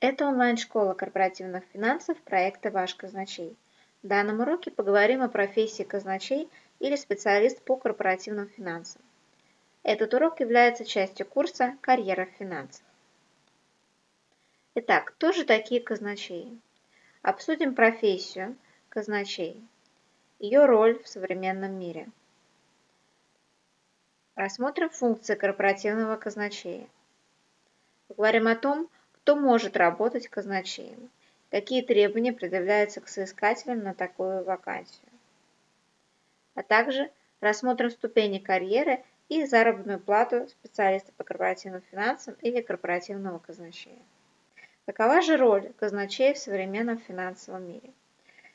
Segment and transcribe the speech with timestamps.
[0.00, 3.56] Это онлайн-школа корпоративных финансов проекта «Ваш казначей».
[4.04, 9.02] В данном уроке поговорим о профессии казначей или специалист по корпоративным финансам.
[9.82, 12.84] Этот урок является частью курса «Карьера в финансах».
[14.76, 16.60] Итак, кто же такие казначеи?
[17.22, 18.56] Обсудим профессию
[18.90, 19.60] казначей,
[20.38, 22.08] ее роль в современном мире.
[24.36, 26.86] Рассмотрим функции корпоративного казначея.
[28.06, 28.88] Поговорим о том,
[29.28, 31.10] кто может работать казначеем?
[31.50, 35.10] Какие требования предъявляются к соискателям на такую вакансию?
[36.54, 37.10] А также
[37.42, 43.98] рассмотрим ступени карьеры и заработную плату специалиста по корпоративным финансам или корпоративного казначея.
[44.86, 47.90] Какова же роль казначея в современном финансовом мире?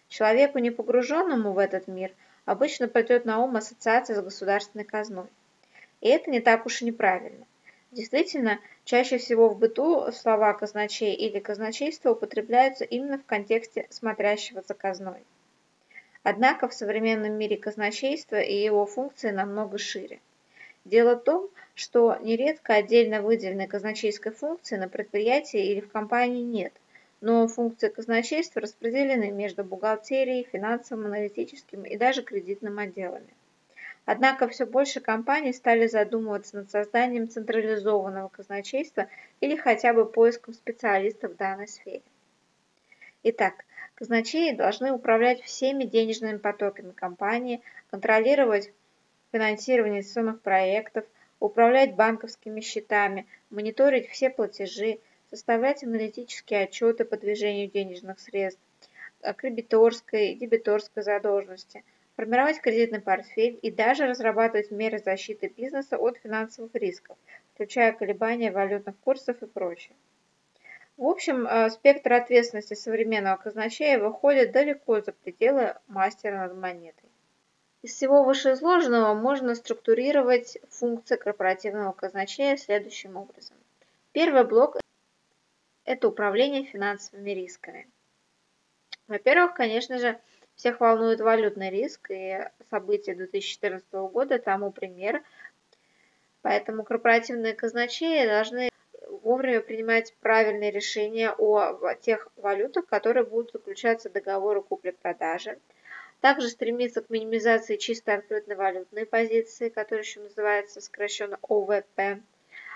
[0.08, 2.12] Человеку, не погруженному в этот мир,
[2.46, 5.28] обычно придет на ум ассоциация с государственной казной.
[6.02, 7.46] И это не так уж и неправильно.
[7.94, 14.74] Действительно, чаще всего в быту слова «казначей» или «казначейство» употребляются именно в контексте смотрящего за
[14.74, 15.24] казной.
[16.24, 20.22] Однако в современном мире казначейство и его функции намного шире.
[20.86, 26.74] Дело в том, что нередко отдельно выделенной казначейской функции на предприятии или в компании нет,
[27.22, 33.30] но функции казначейства распределены между бухгалтерией, финансовым, аналитическим и даже кредитным отделами.
[34.06, 39.08] Однако все больше компаний стали задумываться над созданием централизованного казначейства
[39.40, 42.02] или хотя бы поиском специалистов в данной сфере.
[43.24, 43.64] Итак,
[43.96, 48.74] казначеи должны управлять всеми денежными потоками компании, контролировать
[49.32, 51.06] финансирование инвестиционных проектов,
[51.40, 58.62] управлять банковскими счетами, мониторить все платежи, составлять аналитические отчеты по движению денежных средств,
[59.38, 61.86] кредиторской и дебиторской задолженности–
[62.16, 67.18] формировать кредитный портфель и даже разрабатывать меры защиты бизнеса от финансовых рисков,
[67.54, 69.96] включая колебания валютных курсов и прочее.
[70.96, 77.10] В общем, э, спектр ответственности современного казначея выходит далеко за пределы мастера над монетой.
[77.82, 83.58] Из всего вышеизложенного можно структурировать функции корпоративного казначея следующим образом.
[84.14, 84.78] Первый блок–
[85.86, 87.88] это управление финансовыми рисками.
[89.08, 90.20] Во-первых, конечно же,
[90.64, 95.22] всех волнует валютный риск, и события 2014 года тому пример.
[96.42, 98.70] Поэтому корпоративные казначеи должны
[99.24, 105.60] вовремя принимать правильные решения о тех валютах, которые будут заключаться договоры купли-продажи.
[106.22, 112.22] Также стремиться к минимизации чисто открытой валютной позиции, которая еще называется сокращенно ОВП.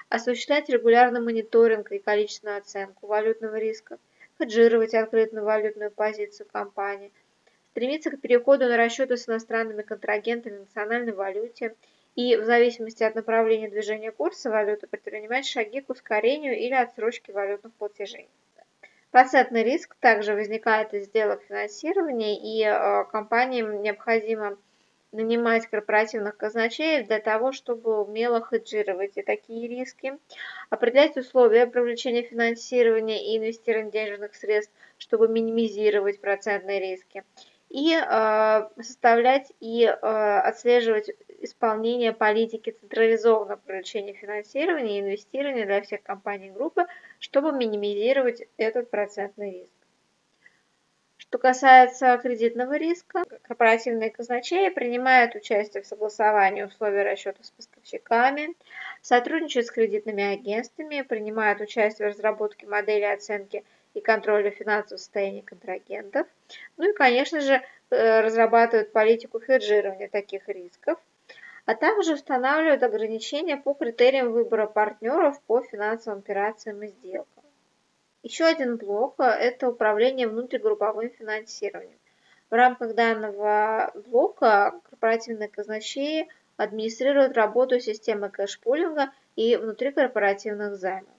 [0.10, 3.98] Осуществлять регулярный мониторинг и количественную оценку валютного риска.
[4.40, 7.14] Хеджировать открытую валютную позицию компании–
[7.78, 11.76] стремится к переходу на расчеты с иностранными контрагентами в национальной валюте
[12.16, 17.72] и, в зависимости от направления движения курса валюты, предпринимать шаги к ускорению или отсрочке валютных
[17.74, 18.30] платежей.
[19.12, 24.58] Процентный риск также возникает из сделок финансирования, и э, компаниям необходимо
[25.12, 30.18] нанимать корпоративных казначеев для того, чтобы умело хеджировать и такие риски,
[30.72, 37.24] определять условия привлечения финансирования и инвестирования денежных средств, чтобы минимизировать процентные риски,
[37.70, 46.02] и э, составлять и э, отслеживать исполнение политики централизованного привлечения финансирования и инвестирования для всех
[46.04, 46.86] компаний группы,
[47.20, 49.72] чтобы минимизировать этот процентный риск.
[51.18, 58.56] Что касается кредитного риска, корпоративные казначеи принимают участие в согласовании условий расчета с поставщиками,
[59.02, 63.66] сотрудничают с кредитными агентствами, принимают участие в разработке модели оценки
[63.98, 66.28] и контроля финансового состояния контрагентов.
[66.78, 71.00] Ну и, конечно же, э, разрабатывают политику хеджирования таких рисков,
[71.66, 77.44] а также устанавливают ограничения по критериям выбора партнеров по финансовым операциям и сделкам.
[78.22, 82.00] Еще один блок– это управление внутригрупповым финансированием.
[82.52, 91.17] В рамках данного блока корпоративные казначеи администрируют работу системы кэшпулинга и внутрикорпоративных займов.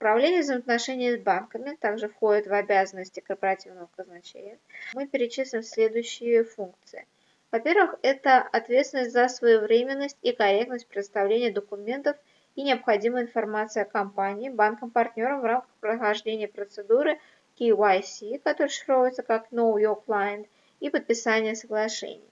[0.00, 4.58] Управление взаимоотношениями с банками также входит в обязанности корпоративного казначея.
[4.94, 7.06] Мы перечислим следующие функции.
[7.52, 12.16] Во-первых, это ответственность за своевременность и корректность представления документов
[12.54, 17.20] и необходимой информации о компании, банкам-партнерам в рамках прохождения процедуры
[17.58, 20.46] KYC, которая шифруется как Know Your Client,
[20.80, 22.30] и подписания соглашений.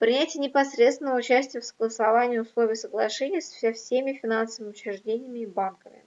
[0.00, 6.02] Принятие непосредственного участия в согласовании условий соглашений со всеми финансовыми учреждениями и банками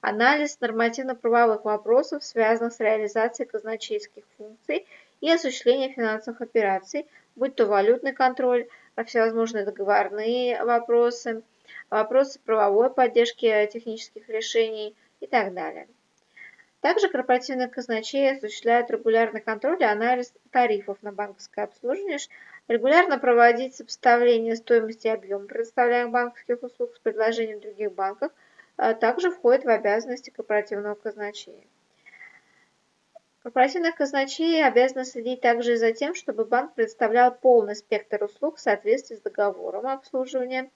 [0.00, 4.86] анализ нормативно-правовых вопросов, связанных с реализацией казначейских функций
[5.20, 8.68] и осуществлением финансовых операций, будь то валютный контроль,
[9.04, 11.42] всевозможные договорные вопросы,
[11.90, 15.86] вопросы правовой поддержки технических решений и так далее.
[16.80, 22.18] Также корпоративные казначеи осуществляют регулярный контроль и анализ тарифов на банковское обслуживание,
[22.68, 28.34] регулярно проводить сопоставление стоимости и объема предоставляемых банковских услуг с предложением других банков, а
[28.76, 31.64] также входит в обязанности корпоративного казначея.
[33.42, 39.14] Корпоративные казначеи обязаны следить также за тем, чтобы банк предоставлял полный спектр услуг в соответствии
[39.14, 40.70] с договором обслуживания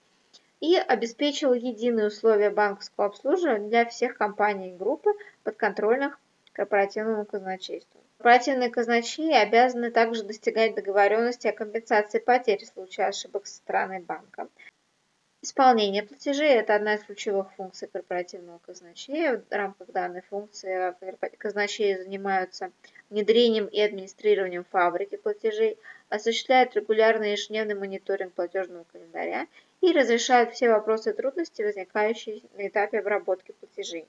[0.60, 5.10] и обеспечил единые условия банковского обслуживания для всех компаний группы
[5.42, 6.20] подконтрольных
[6.52, 8.00] корпоративному казначейству.
[8.18, 14.46] Корпоративные казначеи обязаны также достигать договоренности о компенсации потерь в случае ошибок со стороны банка.
[15.42, 19.38] Исполнение платежей– это одна из ключевых функций корпоративного казначея.
[19.38, 20.94] В рамках данной функции
[21.38, 22.72] казначеи занимаются
[23.08, 25.78] внедрением и администрированием фабрики платежей,
[26.10, 29.46] осуществляют регулярный ежедневный мониторинг платежного календаря
[29.80, 34.06] и разрешают все вопросы и трудности, возникающие на этапе обработки платежей.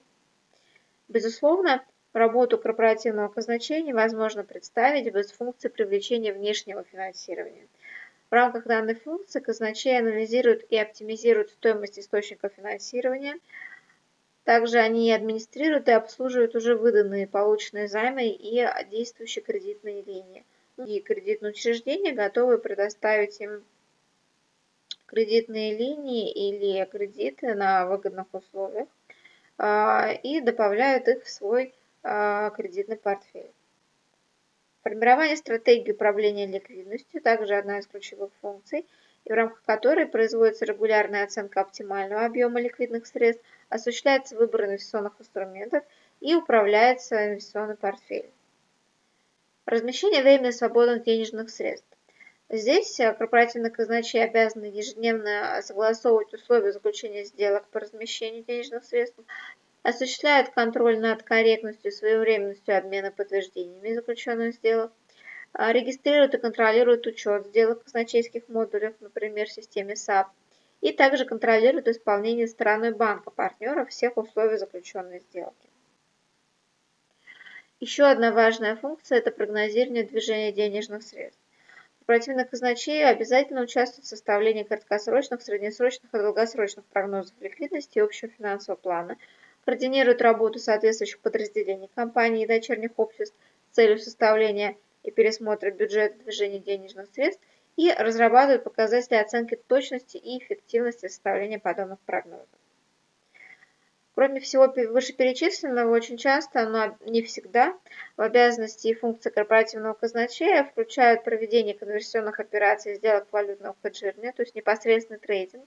[1.08, 1.82] Безусловно,
[2.12, 7.68] работу корпоративного казначея невозможно представить без функции привлечения внешнего финансирования.
[8.32, 13.36] В рамках данной функции казначей анализирует и оптимизирует стоимость источников финансирования.
[14.46, 20.46] Также они администрируют и обслуживают уже выданные полученные займы и действующие кредитные линии.
[20.78, 23.66] И кредитные учреждения готовы предоставить им
[25.08, 28.88] кредитные линии или кредиты на выгодных условиях
[29.58, 33.52] а, и добавляют их в свой а, кредитный портфель.
[34.84, 38.88] Формирование стратегии управления ликвидностью также одна из ключевых функций,
[39.26, 45.84] и в рамках которой производится регулярная оценка оптимального объема ликвидных средств, осуществляется выбор инвестиционных инструментов
[46.20, 48.32] и управляется инвестиционный портфель.
[49.68, 51.88] Размещение временно свободных денежных средств.
[52.50, 59.20] Здесь э, корпоративные казначеи обязаны ежедневно согласовывать условия заключения сделок по размещению денежных средств,
[59.84, 64.92] осуществляют контроль над корректностью и своевременностью обмена подтверждениями заключенных сделок,
[65.54, 70.28] а, регистрируют и контролируют учет сделок казначейских модулях, например, в системе SAP,
[70.82, 75.70] и также контролируют исполнение стороной банка партнеров всех условий заключенной сделки.
[77.80, 81.42] Еще одна важная функция– это прогнозирование движения денежных средств.
[82.00, 88.80] Корпоративные казначеи обязательно участвуют в составлении краткосрочных, среднесрочных и долгосрочных прогнозов ликвидности и общего финансового
[88.80, 89.18] плана,
[89.66, 93.36] координируют работу соответствующих подразделений компаний и дочерних обществ
[93.72, 97.42] с целью составления и пересмотра бюджета движения денежных средств
[97.78, 102.48] и разрабатывают показатели оценки точности и эффективности составления подобных прогнозов.
[104.14, 107.78] Кроме всего вышеперечисленного, очень часто, но не всегда,
[108.18, 114.54] в обязанности и функции корпоративного казначея включают проведение конверсионных операций сделок валютного хеджирования, то есть
[114.54, 115.66] непосредственный трейдинг,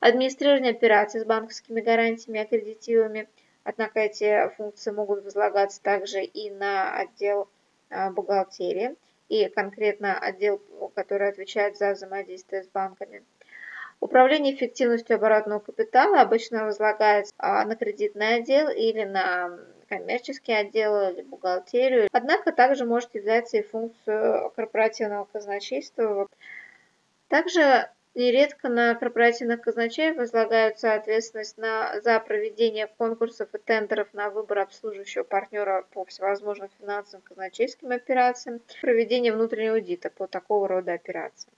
[0.00, 3.28] администрирование операций с банковскими гарантиями и аккредитивами,
[3.64, 7.48] однако эти функции могут возлагаться также и на отдел
[7.90, 8.96] а, бухгалтерии,
[9.28, 10.62] и конкретно отдел,
[10.94, 13.24] который отвечает за взаимодействие с банками–
[14.00, 19.58] Управление эффективностью оборотного капитала обычно возлагается а, на кредитный отдел или на
[19.88, 22.08] коммерческий отдел или бухгалтерию.
[22.12, 26.28] Однако также может являться и функцию корпоративного казначейства.
[27.28, 34.60] Также нередко на корпоративных казначеев возлагается ответственность на, за проведение конкурсов и тендеров на выбор
[34.60, 41.54] обслуживающего партнера по всевозможным финансовым казначейским операциям, проведение внутреннего аудита по такого рода операциям.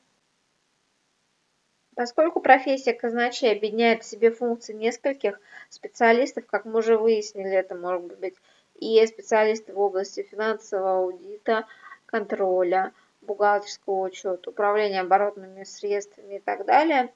[1.95, 8.19] Поскольку профессия казначей объединяет в себе функции нескольких специалистов, как мы уже выяснили, это может
[8.19, 8.37] быть
[8.77, 11.67] и специалисты в области финансового аудита,
[12.07, 12.93] контроля,
[13.28, 17.12] бухгалтерского учета, управления оборотными средствами и так далее,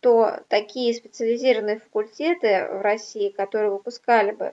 [0.00, 4.52] то такие специализированные факультеты в России, которые выпускали бы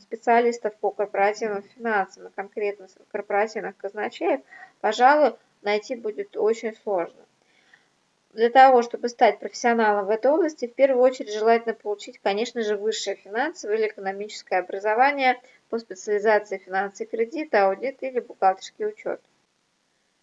[0.00, 4.42] специалистов по корпоративным финансам и конкретно корпоративных казначеев,
[4.80, 7.24] пожалуй, найти будет очень сложно.
[8.34, 12.76] Для того, чтобы стать профессионалом в этой области, в первую очередь желательно получить, конечно же,
[12.76, 19.22] высшее финансовое или экономическое образование по специализации финансы и кредита, аудит или бухгалтерский учет.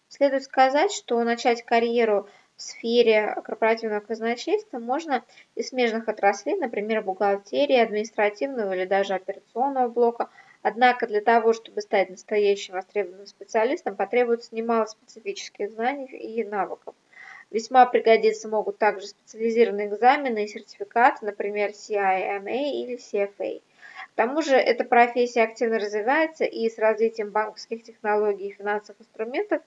[0.06, 5.24] Следует сказать, что начать карьеру в сфере корпоративного казначейства можно
[5.56, 10.30] из смежных отраслей, например, бухгалтерии, административного или даже операционного блока.
[10.62, 16.94] Однако для того, чтобы стать настоящим востребованным специалистом, потребуется немало специфических знаний и навыков.
[17.52, 23.60] Весьма пригодиться могут также специализированные экзамены и сертификаты, например, CIMA или CFA.
[23.60, 29.62] К тому же эта профессия активно развивается и с развитием банковских технологий и финансовых инструментов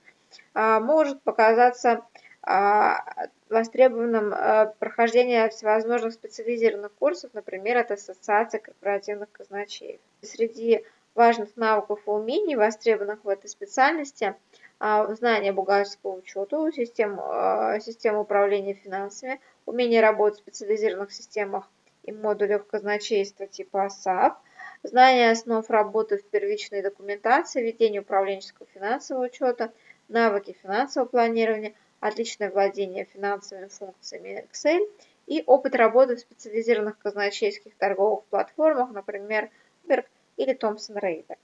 [0.55, 2.03] а, может показаться
[2.41, 3.03] а,
[3.49, 9.99] востребованным э, прохождение всевозможных специализированных курсов, например, от Ассоциации корпоративных казначеев.
[10.21, 14.35] Среди важных навыков и умений, востребованных в этой специальности, а,
[14.79, 21.69] знание бухгалтерского учета, систем, а, система управления финансами, умение работать в специализированных системах
[22.03, 24.37] и модулях казначейства типа SAP,
[24.83, 29.71] знание основ работы в первичной документации, ведение управленческого финансового учета,
[30.07, 34.87] навыки финансового планирования, отличное владение финансовыми функциями Excel
[35.25, 39.49] и опыт работы в специализированных казначейских торговых платформах, например,
[39.87, 40.05] Berg
[40.37, 41.37] или Thomson Reuters.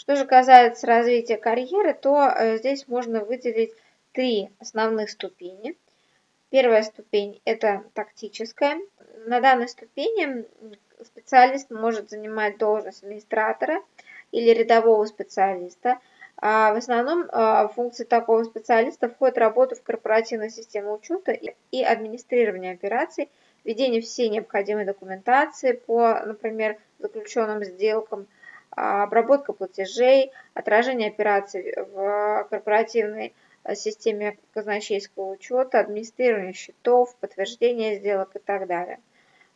[0.00, 3.74] Что же касается развития карьеры, то э, здесь можно выделить
[4.12, 5.76] три основных ступени.
[6.48, 8.80] Первая ступень– это тактическая.
[9.26, 10.46] На данной ступени
[11.04, 13.82] специалист может занимать должность администратора
[14.32, 15.98] или рядового специалиста.
[16.38, 22.72] А в основном а, функции такого специалиста входят работа в корпоративной системе учета и администрирование
[22.72, 23.28] операций–
[23.64, 28.26] Введение всей необходимой документации по, например, заключенным сделкам,
[28.70, 33.34] обработка платежей, отражение операций в корпоративной
[33.64, 39.00] э, системе казначейского учета, администрирование счетов, подтверждение сделок и так далее.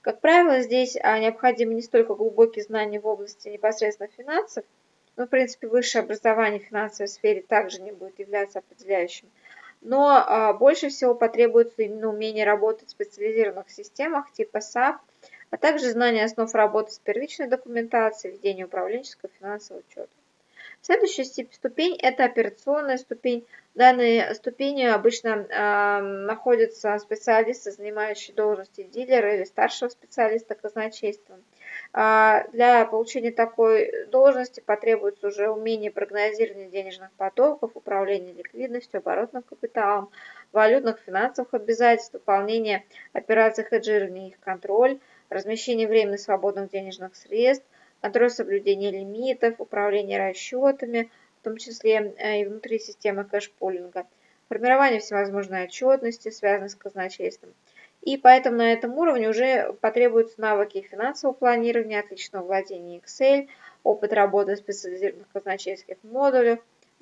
[0.05, 4.65] Как правило, здесь а, необходимы не столько глубокие знания в области непосредственно финансов,
[5.17, 9.31] но, в принципе, высшее образование в финансовой сфере также не будет являться определяющим,
[9.81, 14.97] но а, больше всего потребуется именно умение работать в специализированных системах типа SAP,
[15.51, 20.09] а также знание основ работы с первичной документацией, ведение управленческого финансового учета.
[20.87, 23.47] Следующая ступень– это операционная ступень.
[23.75, 31.39] В данной ступени обычно э, находятся специалисты, занимающие должности дилера или старшего специалиста казначейства.
[31.95, 40.11] Э, для получения такой должности потребуется уже умение прогнозирования денежных потоков, управления ликвидностью, оборотным капиталом,
[40.53, 42.85] валютных финансовых обязательств, выполнение
[43.15, 47.67] операций хеджирования и их контроль, размещение временно свободных денежных средств,
[48.01, 54.07] контроль соблюдения лимитов, управление расчетами, в том числе э, и внутри системы кэшпулинга,
[54.49, 57.55] формирование всевозможной отчетности, связанной с казначейством.
[58.03, 63.49] И поэтому на этом уровне уже потребуются навыки финансового планирования, отличного владения Excel,
[63.83, 66.59] опыт работы в специализированных казначейских модулях,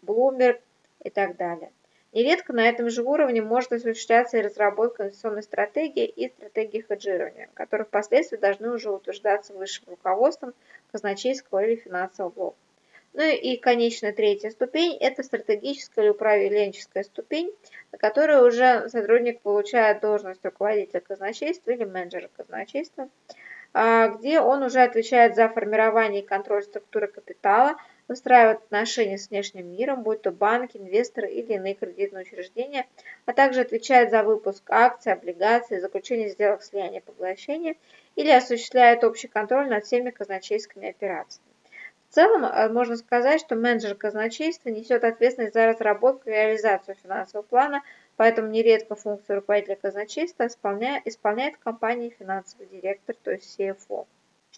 [0.07, 0.61] Bloomberg
[1.03, 1.73] и так далее.
[2.13, 7.87] Нередко на этом же уровне может осуществляться и разработка инвестиционной стратегии и стратегии хеджирования, которые
[7.87, 10.53] впоследствии должны уже утверждаться высшим руководством
[10.93, 12.57] казначейского или финансового блока.
[13.15, 17.51] Ну и конечная третья ступень– это стратегическая или управленческая ступень,
[17.93, 23.09] на которой уже сотрудник получает должность руководителя казначейства или менеджера казначейства,
[23.75, 27.77] а, где он уже отвечает за формирование и контроль структуры капитала–
[28.13, 32.87] выстраивают отношения с внешним миром, будь то банки, инвесторы или иные кредитные учреждения,
[33.25, 37.77] а также отвечает за выпуск акций, облигаций, заключение сделок слияния поглощения
[38.15, 41.49] или осуществляет общий контроль над всеми казначейскими операциями.
[42.11, 47.47] В целом, э, можно сказать, что менеджер казначейства несет ответственность за разработку и реализацию финансового
[47.47, 47.83] плана,
[48.17, 54.07] поэтому нередко функцию руководителя казначейства исполняет, исполняет компания финансовый директор, то есть CFO.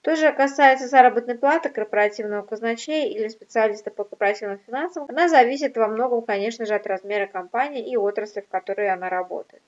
[0.04, 5.88] Что же касается заработной платы корпоративного казначея или специалиста по корпоративным финансам, она зависит во
[5.88, 9.62] многом, конечно же, от размера компании и отрасли, в которой она работает.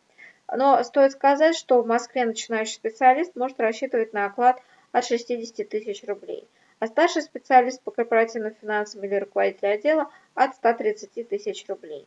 [0.55, 4.61] Но стоит сказать, что в Москве начинающий специалист может рассчитывать на оклад
[4.93, 6.47] от 60 тысяч рублей,
[6.81, 12.07] а старший специалист по корпоративным финансам или руководитель отдела от 130 тысяч рублей.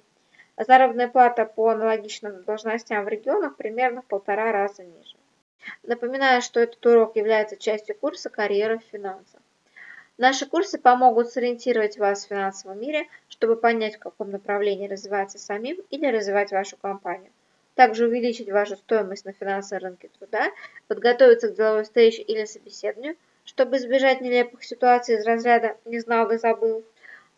[0.55, 5.19] заработная плата по аналогичным должностям в регионах примерно в полтора раза ниже.
[5.84, 9.42] Напоминаю, что этот урок является частью курса «Карьера в финансах».
[10.18, 15.78] Наши курсы помогут сориентировать вас в финансовом мире, чтобы понять, в каком направлении развиваться самим
[15.89, 17.32] или развивать вашу компанию.
[17.75, 20.51] Также увеличить вашу стоимость на финансовом рынке труда,
[20.88, 26.38] подготовиться к деловой встрече или собеседованию, чтобы избежать нелепых ситуаций из разряда «не знал да
[26.38, 26.84] забыл»,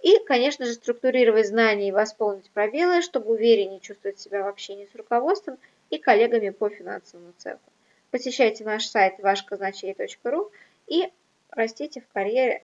[0.01, 4.95] и, конечно же, структурировать знания и восполнить пробелы, чтобы увереннее чувствовать себя в общении с
[4.95, 5.59] руководством
[5.91, 7.70] и коллегами по финансовому цеху.
[8.11, 10.51] Посещайте наш сайт вашказначей.ру
[10.87, 11.09] и
[11.49, 12.59] растите в карьере